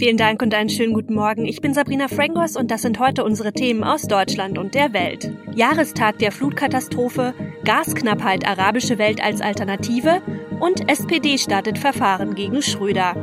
[0.00, 1.44] Vielen Dank und einen schönen guten Morgen.
[1.44, 5.30] Ich bin Sabrina Frangos und das sind heute unsere Themen aus Deutschland und der Welt.
[5.54, 7.34] Jahrestag der Flutkatastrophe,
[7.66, 10.22] Gasknappheit arabische Welt als Alternative
[10.58, 13.14] und SPD startet Verfahren gegen Schröder.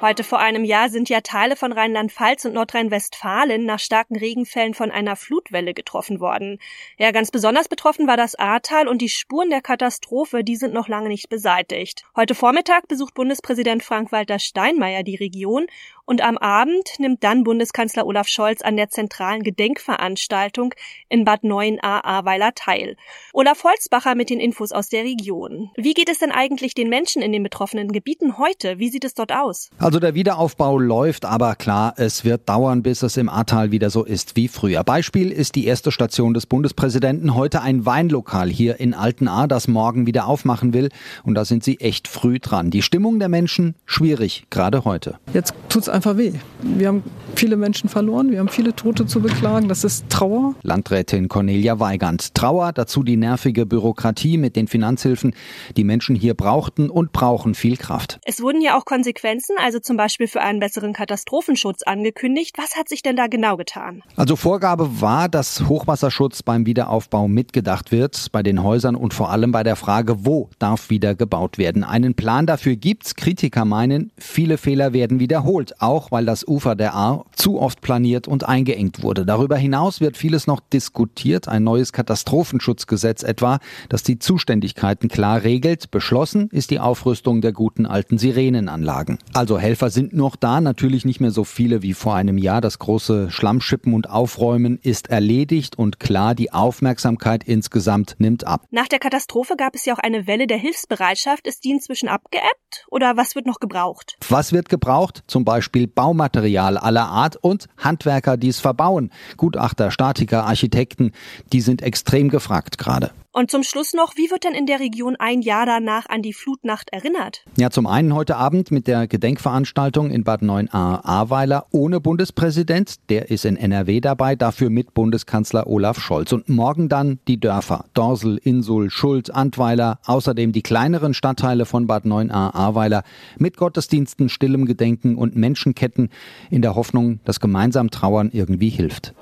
[0.00, 4.92] Heute vor einem Jahr sind ja Teile von Rheinland-Pfalz und Nordrhein-Westfalen nach starken Regenfällen von
[4.92, 6.60] einer Flutwelle getroffen worden.
[6.98, 10.86] Ja, ganz besonders betroffen war das Ahrtal und die Spuren der Katastrophe, die sind noch
[10.86, 12.04] lange nicht beseitigt.
[12.14, 15.66] Heute Vormittag besucht Bundespräsident Frank-Walter Steinmeier die Region
[16.08, 20.74] und am Abend nimmt dann Bundeskanzler Olaf Scholz an der zentralen Gedenkveranstaltung
[21.10, 22.96] in Bad 9a Ahrweiler teil.
[23.34, 25.70] Olaf Holzbacher mit den Infos aus der Region.
[25.76, 28.78] Wie geht es denn eigentlich den Menschen in den betroffenen Gebieten heute?
[28.78, 29.68] Wie sieht es dort aus?
[29.88, 34.04] Also der Wiederaufbau läuft, aber klar, es wird dauern, bis es im Ahrtal wieder so
[34.04, 34.84] ist wie früher.
[34.84, 37.34] Beispiel ist die erste Station des Bundespräsidenten.
[37.34, 40.90] Heute ein Weinlokal hier in Altenahr, das morgen wieder aufmachen will.
[41.24, 42.70] Und da sind sie echt früh dran.
[42.70, 45.18] Die Stimmung der Menschen schwierig, gerade heute.
[45.32, 46.34] Jetzt tut's einfach weh.
[46.60, 47.02] Wir haben
[47.34, 50.54] viele Menschen verloren, wir haben viele Tote zu beklagen, das ist Trauer.
[50.60, 52.34] Landrätin Cornelia Weigand.
[52.34, 55.32] Trauer, dazu die nervige Bürokratie mit den Finanzhilfen.
[55.78, 58.20] Die Menschen hier brauchten und brauchen viel Kraft.
[58.26, 62.56] Es wurden ja auch Konsequenzen, also zum Beispiel für einen besseren Katastrophenschutz angekündigt.
[62.58, 64.02] Was hat sich denn da genau getan?
[64.16, 69.52] Also Vorgabe war, dass Hochwasserschutz beim Wiederaufbau mitgedacht wird, bei den Häusern und vor allem
[69.52, 71.82] bei der Frage, wo darf wieder gebaut werden.
[71.82, 73.14] Einen Plan dafür gibt's.
[73.14, 78.28] Kritiker meinen, viele Fehler werden wiederholt auch weil das Ufer der Ahr zu oft planiert
[78.28, 79.24] und eingeengt wurde.
[79.24, 85.90] Darüber hinaus wird vieles noch diskutiert, ein neues Katastrophenschutzgesetz etwa, das die Zuständigkeiten klar regelt.
[85.90, 89.18] Beschlossen ist die Aufrüstung der guten alten Sirenenanlagen.
[89.32, 92.60] Also Helfer sind noch da, natürlich nicht mehr so viele wie vor einem Jahr.
[92.60, 98.62] Das große Schlammschippen und Aufräumen ist erledigt und klar, die Aufmerksamkeit insgesamt nimmt ab.
[98.70, 101.46] Nach der Katastrophe gab es ja auch eine Welle der Hilfsbereitschaft.
[101.46, 104.16] Ist die inzwischen abgeebbt oder was wird noch gebraucht?
[104.28, 105.22] Was wird gebraucht?
[105.26, 109.10] Zum Beispiel Beispiel Baumaterial aller Art und Handwerker, die es verbauen.
[109.36, 111.12] Gutachter, Statiker, Architekten,
[111.52, 113.10] die sind extrem gefragt gerade.
[113.30, 116.32] Und zum Schluss noch, wie wird denn in der Region ein Jahr danach an die
[116.32, 117.44] Flutnacht erinnert?
[117.58, 122.96] Ja, zum einen heute Abend mit der Gedenkveranstaltung in Bad 9a Ahrweiler ohne Bundespräsident.
[123.10, 126.32] Der ist in NRW dabei, dafür mit Bundeskanzler Olaf Scholz.
[126.32, 132.06] Und morgen dann die Dörfer Dorsel, Insul, Schuld, Antweiler, außerdem die kleineren Stadtteile von Bad
[132.06, 133.02] 9a Ahrweiler
[133.36, 136.08] mit Gottesdiensten, stillem Gedenken und Menschenketten
[136.50, 139.14] in der Hoffnung, dass gemeinsam Trauern irgendwie hilft.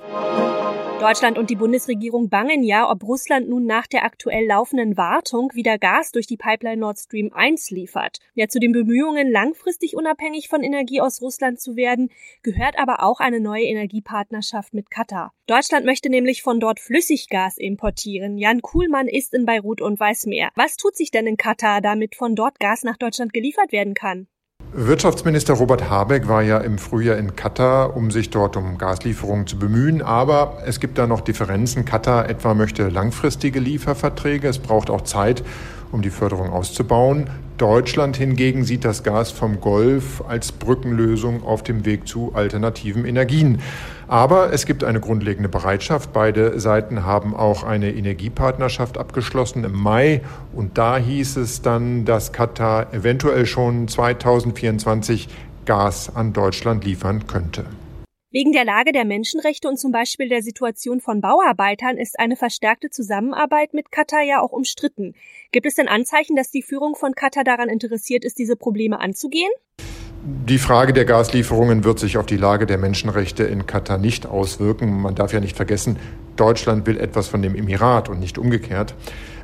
[0.99, 5.77] Deutschland und die Bundesregierung bangen ja, ob Russland nun nach der aktuell laufenden Wartung wieder
[5.77, 8.17] Gas durch die Pipeline Nord Stream 1 liefert.
[8.33, 12.09] Ja, zu den Bemühungen, langfristig unabhängig von Energie aus Russland zu werden,
[12.41, 15.33] gehört aber auch eine neue Energiepartnerschaft mit Katar.
[15.45, 18.39] Deutschland möchte nämlich von dort Flüssiggas importieren.
[18.39, 20.49] Jan Kuhlmann ist in Beirut und weiß mehr.
[20.55, 24.27] Was tut sich denn in Katar, damit von dort Gas nach Deutschland geliefert werden kann?
[24.73, 29.57] Wirtschaftsminister Robert Habeck war ja im Frühjahr in Katar, um sich dort um Gaslieferungen zu
[29.57, 30.01] bemühen.
[30.01, 31.85] Aber es gibt da noch Differenzen.
[31.85, 34.47] Katar etwa möchte langfristige Lieferverträge.
[34.47, 35.43] Es braucht auch Zeit,
[35.91, 37.29] um die Förderung auszubauen.
[37.57, 43.61] Deutschland hingegen sieht das Gas vom Golf als Brückenlösung auf dem Weg zu alternativen Energien.
[44.07, 46.13] Aber es gibt eine grundlegende Bereitschaft.
[46.13, 50.21] Beide Seiten haben auch eine Energiepartnerschaft abgeschlossen im Mai.
[50.53, 55.27] Und da hieß es dann, dass Katar eventuell schon 2024
[55.65, 57.65] Gas an Deutschland liefern könnte.
[58.29, 62.89] Wegen der Lage der Menschenrechte und zum Beispiel der Situation von Bauarbeitern ist eine verstärkte
[62.89, 65.13] Zusammenarbeit mit Katar ja auch umstritten.
[65.53, 69.51] Gibt es denn Anzeichen, dass die Führung von Katar daran interessiert ist, diese Probleme anzugehen?
[70.45, 75.01] Die Frage der Gaslieferungen wird sich auf die Lage der Menschenrechte in Katar nicht auswirken.
[75.01, 75.97] Man darf ja nicht vergessen,
[76.39, 78.95] Deutschland will etwas von dem Emirat und nicht umgekehrt.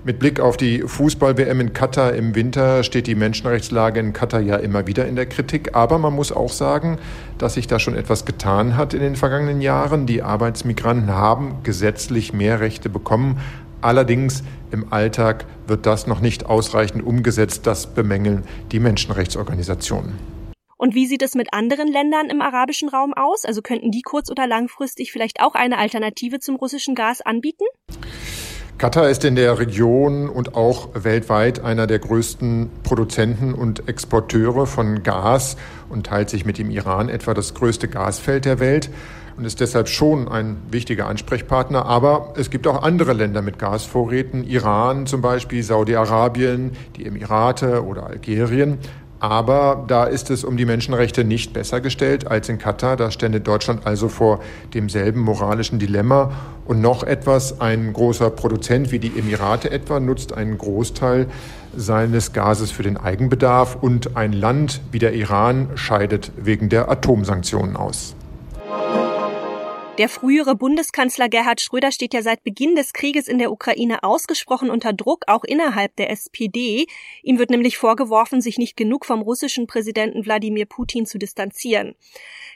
[0.06, 4.58] Mit Blick auf die Fußball-WM in Katar im Winter steht die Menschenrechtslage in Katar ja
[4.58, 5.76] immer wieder in der Kritik.
[5.76, 6.98] Aber man muss auch sagen,
[7.38, 10.06] dass sich da schon etwas getan hat in den vergangenen Jahren.
[10.06, 13.40] Die Arbeitsmigranten haben gesetzlich mehr Rechte bekommen.
[13.80, 17.66] Allerdings im Alltag wird das noch nicht ausreichend umgesetzt.
[17.66, 18.44] Das bemängeln
[18.74, 20.43] die Menschenrechtsorganisationen.
[20.84, 23.46] Und wie sieht es mit anderen Ländern im arabischen Raum aus?
[23.46, 27.64] Also könnten die kurz- oder langfristig vielleicht auch eine Alternative zum russischen Gas anbieten?
[28.78, 35.04] Katar ist in der Region und auch weltweit einer der größten Produzenten und Exporteure von
[35.04, 35.56] Gas
[35.88, 38.90] und teilt sich mit dem Iran etwa das größte Gasfeld der Welt
[39.38, 41.86] und ist deshalb schon ein wichtiger Ansprechpartner.
[41.86, 48.08] Aber es gibt auch andere Länder mit Gasvorräten, Iran zum Beispiel, Saudi-Arabien, die Emirate oder
[48.08, 48.80] Algerien.
[49.24, 52.98] Aber da ist es um die Menschenrechte nicht besser gestellt als in Katar.
[52.98, 54.42] Da stände Deutschland also vor
[54.74, 56.34] demselben moralischen Dilemma.
[56.66, 61.28] Und noch etwas, ein großer Produzent wie die Emirate etwa nutzt einen Großteil
[61.74, 67.78] seines Gases für den Eigenbedarf und ein Land wie der Iran scheidet wegen der Atomsanktionen
[67.78, 68.18] aus.
[70.00, 74.72] Der frühere Bundeskanzler Gerhard Schröder steht ja seit Beginn des Krieges in der Ukraine ausgesprochen
[74.72, 76.88] unter Druck, auch innerhalb der SPD.
[77.22, 81.94] Ihm wird nämlich vorgeworfen, sich nicht genug vom russischen Präsidenten Wladimir Putin zu distanzieren.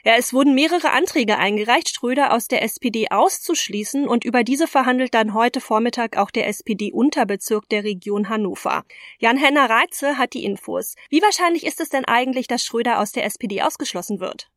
[0.04, 5.14] Ja, es wurden mehrere Anträge eingereicht, Schröder aus der SPD auszuschließen und über diese verhandelt
[5.14, 8.82] dann heute Vormittag auch der SPD-Unterbezirk der Region Hannover.
[9.20, 10.96] Jan-Henner Reitze hat die Infos.
[11.08, 14.50] Wie wahrscheinlich ist es denn eigentlich, dass Schröder aus der SPD ausgeschlossen wird?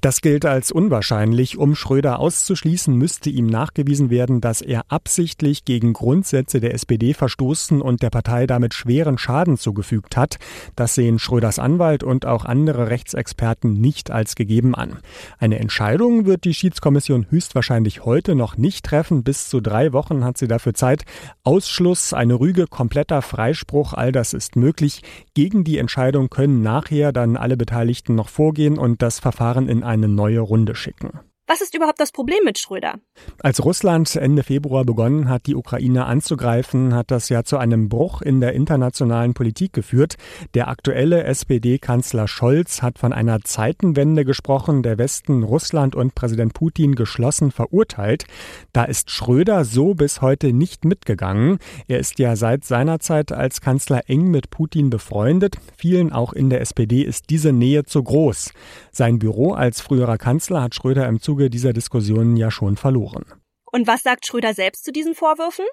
[0.00, 1.58] Das gilt als unwahrscheinlich.
[1.58, 7.80] Um Schröder auszuschließen, müsste ihm nachgewiesen werden, dass er absichtlich gegen Grundsätze der SPD verstoßen
[7.80, 10.38] und der Partei damit schweren Schaden zugefügt hat.
[10.76, 14.98] Das sehen Schröders Anwalt und auch andere Rechtsexperten nicht als gegeben an.
[15.38, 19.24] Eine Entscheidung wird die Schiedskommission höchstwahrscheinlich heute noch nicht treffen.
[19.24, 21.04] Bis zu drei Wochen hat sie dafür Zeit.
[21.42, 25.02] Ausschluss, eine Rüge, kompletter Freispruch, all das ist möglich.
[25.34, 30.08] Gegen die Entscheidung können nachher dann alle Beteiligten noch vorgehen und das Verfahren in eine
[30.08, 31.20] neue Runde schicken.
[31.46, 32.94] Was ist überhaupt das Problem mit Schröder?
[33.42, 38.22] Als Russland Ende Februar begonnen hat, die Ukraine anzugreifen, hat das ja zu einem Bruch
[38.22, 40.16] in der internationalen Politik geführt.
[40.54, 46.94] Der aktuelle SPD-Kanzler Scholz hat von einer Zeitenwende gesprochen, der Westen Russland und Präsident Putin
[46.94, 48.24] geschlossen verurteilt.
[48.72, 51.58] Da ist Schröder so bis heute nicht mitgegangen.
[51.88, 55.58] Er ist ja seit seiner Zeit als Kanzler eng mit Putin befreundet.
[55.76, 58.52] Vielen auch in der SPD ist diese Nähe zu groß.
[58.92, 63.24] Sein Büro als früherer Kanzler hat Schröder im Zuge Zuge dieser Diskussionen ja schon verloren.
[63.72, 65.64] Und was sagt Schröder selbst zu diesen Vorwürfen?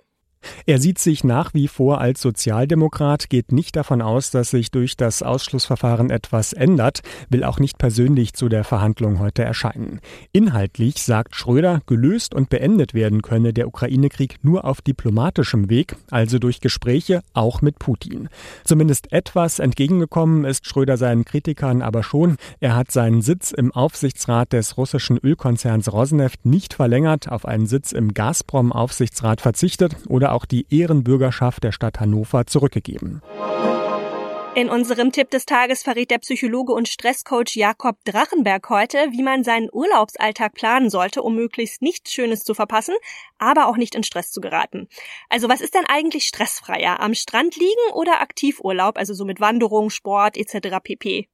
[0.65, 4.97] Er sieht sich nach wie vor als Sozialdemokrat, geht nicht davon aus, dass sich durch
[4.97, 9.99] das Ausschlussverfahren etwas ändert, will auch nicht persönlich zu der Verhandlung heute erscheinen.
[10.31, 16.39] Inhaltlich sagt Schröder, gelöst und beendet werden könne der Ukraine-Krieg nur auf diplomatischem Weg, also
[16.39, 18.29] durch Gespräche, auch mit Putin.
[18.63, 22.37] Zumindest etwas entgegengekommen ist Schröder seinen Kritikern aber schon.
[22.59, 27.91] Er hat seinen Sitz im Aufsichtsrat des russischen Ölkonzerns Rosneft nicht verlängert, auf einen Sitz
[27.91, 33.21] im Gazprom-Aufsichtsrat verzichtet oder auch die Ehrenbürgerschaft der Stadt Hannover zurückgegeben.
[34.53, 39.45] In unserem Tipp des Tages verrät der Psychologe und Stresscoach Jakob Drachenberg heute, wie man
[39.45, 42.95] seinen Urlaubsalltag planen sollte, um möglichst nichts Schönes zu verpassen,
[43.37, 44.89] aber auch nicht in Stress zu geraten.
[45.29, 46.99] Also was ist denn eigentlich stressfreier?
[46.99, 50.79] Am Strand liegen oder Aktivurlaub, also so mit Wanderung, Sport etc.
[50.83, 51.29] pp?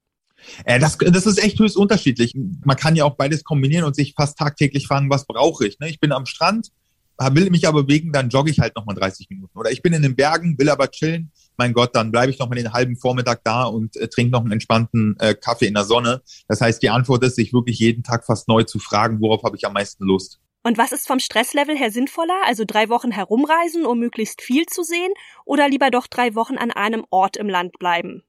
[0.64, 2.34] Äh, das, das ist echt höchst unterschiedlich.
[2.64, 5.80] Man kann ja auch beides kombinieren und sich fast tagtäglich fragen, was brauche ich?
[5.80, 5.88] Ne?
[5.88, 6.70] Ich bin am Strand,
[7.18, 9.58] will mich aber bewegen, dann jogge ich halt nochmal 30 Minuten.
[9.58, 11.32] Oder ich bin in den Bergen, will aber chillen.
[11.56, 14.42] Mein Gott, dann bleibe ich noch mal den halben Vormittag da und äh, trinke noch
[14.42, 16.22] einen entspannten äh, Kaffee in der Sonne.
[16.46, 19.56] Das heißt, die Antwort ist, sich wirklich jeden Tag fast neu zu fragen, worauf habe
[19.56, 20.40] ich am meisten Lust.
[20.62, 22.40] Und was ist vom Stresslevel her sinnvoller?
[22.44, 25.12] Also drei Wochen herumreisen, um möglichst viel zu sehen,
[25.44, 28.22] oder lieber doch drei Wochen an einem Ort im Land bleiben?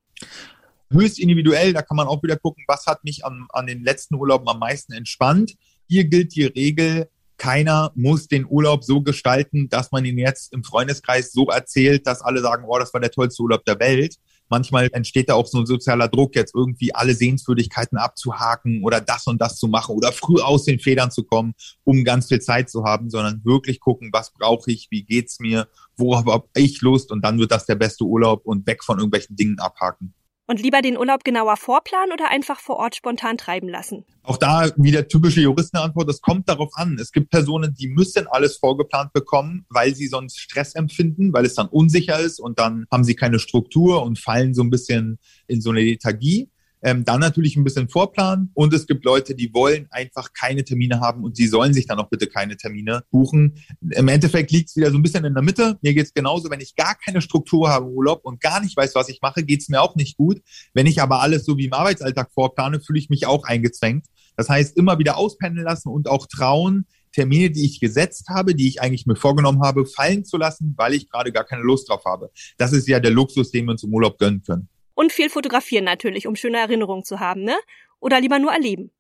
[0.91, 4.15] Höchst individuell, da kann man auch wieder gucken, was hat mich an, an den letzten
[4.15, 5.55] Urlauben am meisten entspannt.
[5.87, 7.09] Hier gilt die Regel,
[7.39, 12.21] keiner muss den Urlaub so gestalten, dass man ihn jetzt im Freundeskreis so erzählt, dass
[12.21, 14.17] alle sagen, oh, das war der tollste Urlaub der Welt.
[14.49, 19.27] Manchmal entsteht da auch so ein sozialer Druck, jetzt irgendwie alle Sehenswürdigkeiten abzuhaken oder das
[19.27, 21.53] und das zu machen oder früh aus den Federn zu kommen,
[21.83, 25.67] um ganz viel Zeit zu haben, sondern wirklich gucken, was brauche ich, wie geht's mir,
[25.97, 29.35] worauf habe ich Lust und dann wird das der beste Urlaub und weg von irgendwelchen
[29.35, 30.13] Dingen abhaken.
[30.49, 34.03] Und lieber den Urlaub genauer vorplanen oder einfach vor Ort spontan treiben lassen?
[34.23, 36.97] Auch da wieder typische Juristenantwort, das kommt darauf an.
[36.99, 41.53] Es gibt Personen, die müssen alles vorgeplant bekommen, weil sie sonst Stress empfinden, weil es
[41.53, 45.61] dann unsicher ist und dann haben sie keine Struktur und fallen so ein bisschen in
[45.61, 46.49] so eine Lethargie.
[46.81, 51.01] Ähm, dann natürlich ein bisschen Vorplan und es gibt Leute, die wollen einfach keine Termine
[51.01, 53.55] haben und sie sollen sich dann auch bitte keine Termine buchen.
[53.81, 55.77] Im Endeffekt liegt es wieder so ein bisschen in der Mitte.
[55.81, 58.77] Mir geht es genauso, wenn ich gar keine Struktur habe im Urlaub und gar nicht
[58.77, 60.41] weiß, was ich mache, geht es mir auch nicht gut.
[60.73, 64.05] Wenn ich aber alles so wie im Arbeitsalltag vorplane, fühle ich mich auch eingezwängt.
[64.37, 68.67] Das heißt, immer wieder auspendeln lassen und auch trauen, Termine, die ich gesetzt habe, die
[68.67, 72.05] ich eigentlich mir vorgenommen habe, fallen zu lassen, weil ich gerade gar keine Lust drauf
[72.05, 72.31] habe.
[72.57, 74.69] Das ist ja der Luxus, den wir uns im Urlaub gönnen können.
[74.99, 77.55] Und viel fotografieren natürlich, um schöne Erinnerungen zu haben, ne?
[78.01, 78.91] Oder lieber nur erleben?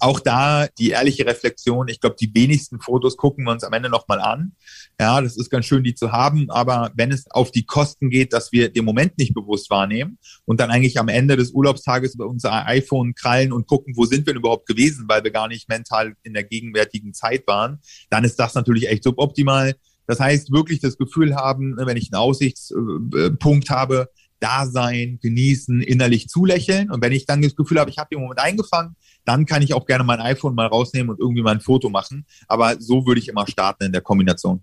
[0.00, 1.86] Auch da die ehrliche Reflexion.
[1.86, 4.56] Ich glaube, die wenigsten Fotos gucken wir uns am Ende nochmal an.
[4.98, 6.50] Ja, das ist ganz schön, die zu haben.
[6.50, 10.58] Aber wenn es auf die Kosten geht, dass wir den Moment nicht bewusst wahrnehmen und
[10.58, 14.32] dann eigentlich am Ende des Urlaubstages über unser iPhone krallen und gucken, wo sind wir
[14.32, 17.78] denn überhaupt gewesen, weil wir gar nicht mental in der gegenwärtigen Zeit waren,
[18.10, 19.76] dann ist das natürlich echt suboptimal.
[20.08, 24.08] Das heißt, wirklich das Gefühl haben, wenn ich einen Aussichtspunkt habe,
[24.44, 26.90] da sein, genießen, innerlich zulächeln.
[26.90, 29.72] Und wenn ich dann das Gefühl habe, ich habe den Moment eingefangen, dann kann ich
[29.72, 32.26] auch gerne mein iPhone mal rausnehmen und irgendwie mal ein Foto machen.
[32.46, 34.62] Aber so würde ich immer starten in der Kombination.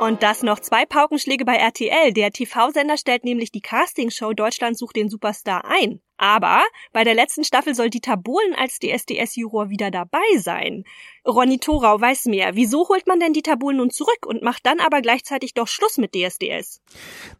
[0.00, 2.12] Und das noch zwei Paukenschläge bei RTL.
[2.12, 6.00] Der TV-Sender stellt nämlich die Castingshow Deutschland sucht den Superstar ein.
[6.18, 10.84] Aber bei der letzten Staffel soll Dieter Bohlen als DSDS-Juror wieder dabei sein.
[11.26, 12.54] Ronny Thorau weiß mehr.
[12.54, 15.98] Wieso holt man denn Dieter Bohlen nun zurück und macht dann aber gleichzeitig doch Schluss
[15.98, 16.80] mit DSDS?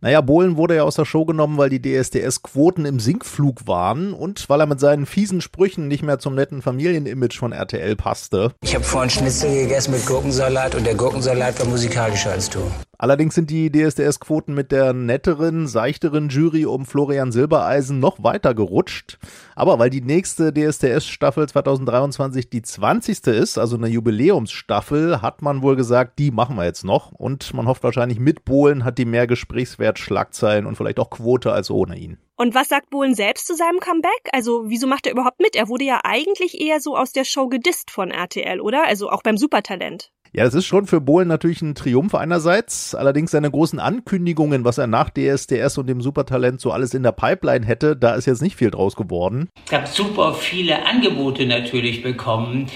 [0.01, 4.49] Naja, Bohlen wurde ja aus der Show genommen, weil die DSDS-Quoten im Sinkflug waren und
[4.49, 8.55] weil er mit seinen fiesen Sprüchen nicht mehr zum netten Familienimage von RTL passte.
[8.63, 12.61] Ich habe vorhin Schnitzel gegessen mit Gurkensalat und der Gurkensalat war musikalischer als du.
[12.99, 19.19] Allerdings sind die DSDS-Quoten mit der netteren, seichteren Jury um Florian Silbereisen noch weiter gerutscht.
[19.55, 23.27] Aber weil die nächste DSDS-Staffel 2023 die 20.
[23.27, 27.13] ist, also eine Jubiläumsstaffel, hat man wohl gesagt, die machen wir jetzt noch.
[27.13, 31.53] Und man hofft wahrscheinlich, mit Bohlen hat die mehr Gesprächswert, Schlagzeilen und vielleicht auch Quote
[31.53, 32.19] als ohne ihn.
[32.39, 34.29] Und was sagt Bohlen selbst zu seinem Comeback?
[34.33, 35.57] Also, wieso macht er überhaupt mit?
[35.57, 38.87] Er wurde ja eigentlich eher so aus der Show gedisst von RTL, oder?
[38.87, 40.13] Also auch beim Supertalent.
[40.33, 42.95] Ja, das ist schon für Bohlen natürlich ein Triumph einerseits.
[42.95, 47.13] Allerdings seine großen Ankündigungen, was er nach DSDS und dem Supertalent so alles in der
[47.13, 49.49] Pipeline hätte, da ist jetzt nicht viel draus geworden.
[49.67, 52.67] Ich habe super viele Angebote natürlich bekommen.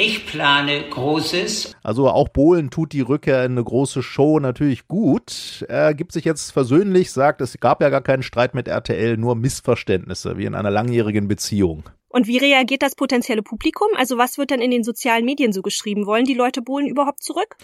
[0.00, 1.74] Ich plane Großes.
[1.82, 5.66] Also auch Bohlen tut die Rückkehr in eine große Show natürlich gut.
[5.68, 9.34] Er gibt sich jetzt versöhnlich, sagt, es gab ja gar keinen Streit mit RTL, nur
[9.34, 11.82] Missverständnisse, wie in einer langjährigen Beziehung.
[12.08, 13.88] Und wie reagiert das potenzielle Publikum?
[13.96, 16.06] Also was wird denn in den sozialen Medien so geschrieben?
[16.06, 17.56] Wollen die Leute Bohlen überhaupt zurück?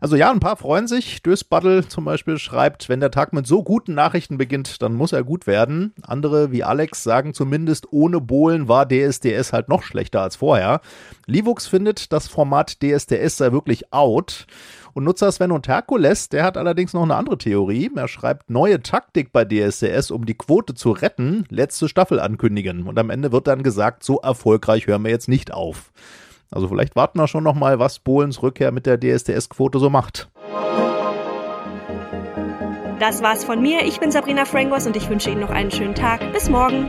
[0.00, 1.22] Also ja, ein paar freuen sich.
[1.22, 5.22] Dösbaddel zum Beispiel schreibt, wenn der Tag mit so guten Nachrichten beginnt, dann muss er
[5.22, 5.94] gut werden.
[6.02, 10.80] Andere wie Alex sagen zumindest, ohne Bohlen war DSDS halt noch schlechter als vorher.
[11.26, 14.46] Livux findet, das Format DSDS sei wirklich out.
[14.94, 17.90] Und Nutzer Sven und Herkules, der hat allerdings noch eine andere Theorie.
[17.96, 22.86] Er schreibt neue Taktik bei DSDS, um die Quote zu retten, letzte Staffel ankündigen.
[22.86, 25.92] Und am Ende wird dann gesagt, so erfolgreich hören wir jetzt nicht auf.
[26.52, 30.30] Also vielleicht warten wir schon noch mal, was Bohlens Rückkehr mit der DSDS-Quote so macht.
[33.00, 33.82] Das war's von mir.
[33.84, 36.20] Ich bin Sabrina Frangos und ich wünsche Ihnen noch einen schönen Tag.
[36.32, 36.88] Bis morgen.